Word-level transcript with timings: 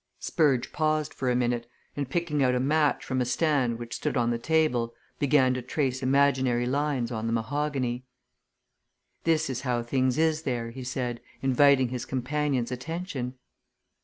Spurge 0.19 0.73
paused 0.73 1.13
for 1.13 1.29
a 1.29 1.35
minute, 1.35 1.67
and 1.95 2.09
picking 2.09 2.41
out 2.41 2.55
a 2.55 2.59
match 2.59 3.05
from 3.05 3.21
a 3.21 3.23
stand 3.25 3.77
which 3.77 3.93
stood 3.93 4.17
on 4.17 4.31
the 4.31 4.39
table, 4.39 4.95
began 5.19 5.53
to 5.53 5.61
trace 5.61 6.01
imaginary 6.01 6.65
lines 6.65 7.11
on 7.11 7.27
the 7.27 7.31
mahogany. 7.33 8.03
"This 9.25 9.47
is 9.47 9.61
how 9.61 9.83
things 9.83 10.17
is 10.17 10.41
there," 10.41 10.71
he 10.71 10.83
said, 10.83 11.21
inviting 11.43 11.89
his 11.89 12.05
companions' 12.05 12.71
attention. 12.71 13.35